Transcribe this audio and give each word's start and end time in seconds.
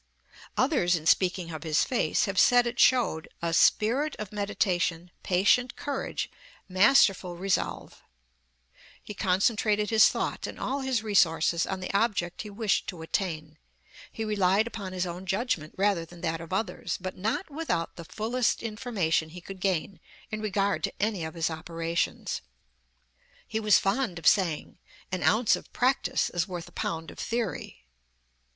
Others, 0.57 0.95
in 0.95 1.05
speaking 1.05 1.51
of 1.51 1.61
his 1.61 1.83
face, 1.83 2.25
have 2.25 2.39
said 2.39 2.65
it 2.65 2.79
showed, 2.79 3.29
"a 3.39 3.53
spirit 3.53 4.15
of 4.17 4.31
meditation, 4.31 5.11
patient 5.21 5.75
courage, 5.75 6.31
masterful 6.67 7.35
resolve." 7.35 8.01
He 9.03 9.13
concentrated 9.13 9.91
his 9.91 10.09
thought, 10.09 10.47
and 10.47 10.59
all 10.59 10.79
his 10.81 11.01
306 11.01 11.65
Gathering 11.67 11.81
the 11.81 11.85
Threads 11.85 11.99
resources 11.99 11.99
on 12.01 12.01
the 12.01 12.05
object 12.05 12.41
he 12.41 12.49
wished 12.49 12.87
to 12.87 13.03
attain. 13.03 13.59
He 14.11 14.25
relied 14.25 14.65
upon 14.65 14.91
his 14.91 15.05
own 15.05 15.27
judgment 15.27 15.75
rather 15.77 16.03
than 16.03 16.21
that 16.21 16.41
of 16.41 16.51
others, 16.51 16.97
but 16.99 17.15
not 17.15 17.51
without 17.51 17.95
the 17.95 18.03
fullest 18.05 18.63
information 18.63 19.29
he 19.29 19.39
could 19.39 19.59
gain 19.59 19.99
in 20.31 20.41
regard 20.41 20.83
to 20.83 20.93
any 20.99 21.23
of 21.23 21.35
his 21.35 21.51
operations. 21.51 22.41
He 23.47 23.59
was 23.59 23.77
fond 23.77 24.17
of 24.17 24.25
saying: 24.25 24.79
"An 25.11 25.21
ounce 25.21 25.55
of 25.55 25.71
practice 25.73 26.31
is 26.31 26.47
worth 26.47 26.67
a 26.67 26.71
pound 26.71 27.11
of 27.11 27.19
theory." 27.19 27.85